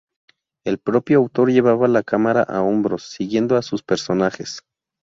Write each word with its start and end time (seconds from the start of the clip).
El 0.65 0.79
propio 0.79 1.19
autor 1.19 1.51
llevaba 1.51 1.87
la 1.87 2.01
cámara 2.01 2.41
a 2.49 2.63
hombros, 2.63 3.07
siguiendo 3.11 3.55
a 3.55 3.61
sus 3.61 3.83
personajes. 3.83 4.61